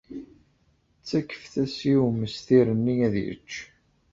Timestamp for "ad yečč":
3.07-3.51